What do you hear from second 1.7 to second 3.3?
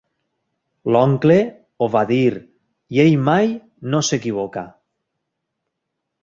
ho va dir, i ell